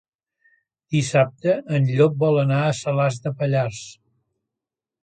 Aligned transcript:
Dissabte 0.95 1.53
en 1.79 1.85
Llop 1.99 2.17
vol 2.27 2.41
anar 2.45 2.59
a 2.71 2.75
Salàs 2.81 3.25
de 3.29 3.37
Pallars. 3.45 3.87